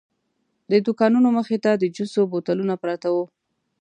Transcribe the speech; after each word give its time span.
د 0.71 0.73
دوکانونو 0.85 1.27
مخې 1.37 1.57
ته 1.63 1.71
د 1.75 1.83
جوسو 1.95 2.21
بوتلونه 2.31 2.73
پراته 2.81 3.09
وو. 3.13 3.23